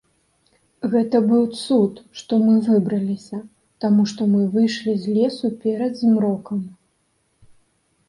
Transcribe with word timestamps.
Гэта 0.93 1.19
быў 1.31 1.43
цуд, 1.63 1.93
што 2.21 2.33
мы 2.47 2.57
выбраліся, 2.69 3.37
таму 3.87 4.09
што 4.15 4.21
мы 4.35 4.41
выйшлі 4.59 4.99
з 5.07 5.17
лесу 5.21 5.55
перад 5.63 5.91
змрокам. 6.05 6.69